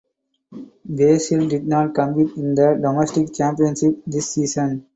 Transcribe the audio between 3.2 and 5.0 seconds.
championship this season.